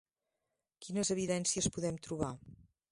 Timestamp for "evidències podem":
1.17-2.03